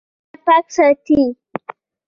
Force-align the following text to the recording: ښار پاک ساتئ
ښار 0.29 0.39
پاک 0.45 0.65
ساتئ 0.75 1.23